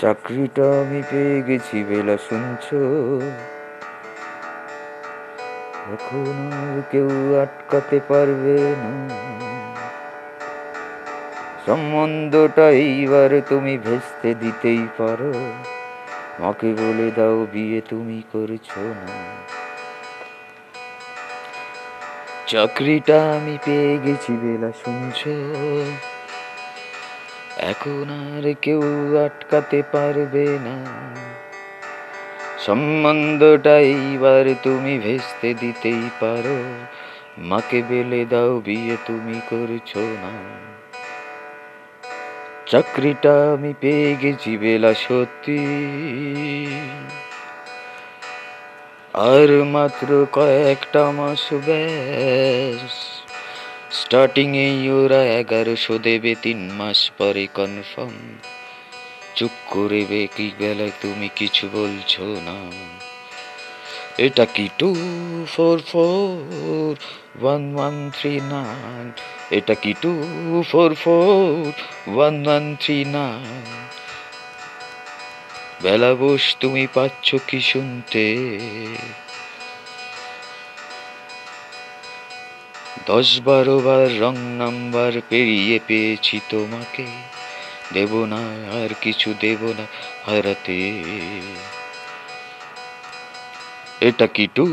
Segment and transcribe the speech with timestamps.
[0.00, 2.66] চাকরিটা আমি পেয়ে গেছি, বেলা শুনছ?
[5.94, 7.08] এখন আর কেউ
[7.42, 8.92] আটকাতে পারবে না।
[11.66, 15.32] সম্বন্ধটা এইবার তুমি ভেস্তে দিতেই পারো।
[16.40, 19.14] মাকে বলে দাও, বিয়ে তুমি করছ না।
[22.46, 25.32] চাকরিটা আমি পেয়ে গেছি, বেলা শুনছো?
[27.62, 28.82] এখন আর কেউ
[29.24, 30.84] আটকাতে পারবে না।
[32.58, 36.62] সম্বন্ধটা এইবার তুমি ভেস্তে দিতেই পারো।
[37.38, 40.32] মাকে বেলে দাও, বিয়ে তুমি করছ না।
[42.66, 45.58] চাকরিটা আমি পেয়ে গেছি বেলা সত্যি।
[49.14, 52.79] আর মাত্র কয়েকটা মাস ব্যাস।
[54.12, 58.16] স্টার্টিং এই ওরা এগারোশো দেবে তিন মাস পরে কনফার্ম
[59.36, 60.02] চুপ করে
[60.36, 62.58] কি বেলায় তুমি কিছু বলছো না।
[64.26, 64.90] এটা কি two
[65.54, 66.90] four four
[67.42, 69.06] one one three nine
[69.50, 70.12] এটা কি two
[70.70, 71.72] four four
[72.14, 73.64] one one three nine
[75.82, 78.26] বেলা বস, তুমি পাচ্ছ কি শুনতে?
[83.06, 87.06] দশ বারো বার রং নাম্বার পেরিয়ে পেয়েছি তোমাকে।
[87.92, 88.40] দেব না,
[88.82, 89.86] আর কিছু দেব না
[90.26, 91.02] হারাতে।
[94.00, 94.66] এটা কি two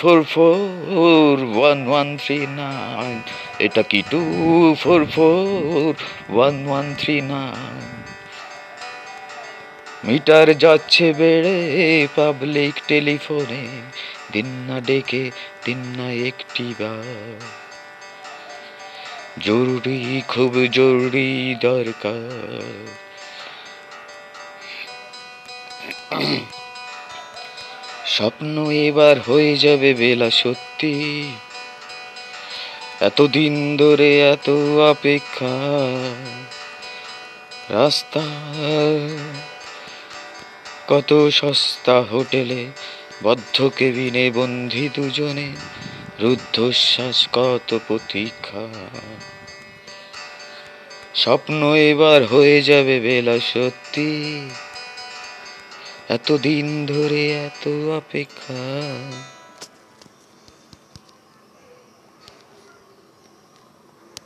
[0.00, 3.22] four four one one three nine
[3.58, 4.20] এটা কি two
[4.82, 5.94] four four
[6.28, 7.99] one one three nine
[10.04, 13.66] meter যাচ্ছে বেড়ে পাবলিক টেলিফোনে
[14.32, 15.30] দিন না ডেকে,
[15.64, 16.74] দিন না একটি
[19.40, 22.30] জরুরি, খুব জরুরি দরকার।
[28.06, 30.94] স্বপ্ন এবার হয়ে যাবে বেলা সত্যি।
[33.00, 34.50] এতদিন ধরে এত
[34.90, 35.54] অপেক্ষা।
[37.68, 38.22] রাস্তা
[40.90, 42.66] কত সস্তা হোটেলে,
[43.22, 45.48] বদ্ধ কেবিনে বন্ধি দুজনে,
[46.20, 48.64] রুদ্ধশ্বাস কত প্রতীক্ষা।
[51.14, 54.10] স্বপ্ন এবার হয়ে যাবে বেলা সত্যি,
[56.08, 57.64] এতদিন ধরে এত
[57.96, 58.62] অপেক্ষা।